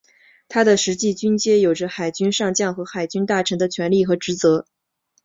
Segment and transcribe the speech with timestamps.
[0.47, 4.65] 他的实际军阶有着海军上将和海军大臣的权力和职责。